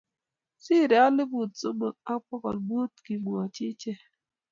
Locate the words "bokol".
2.27-2.57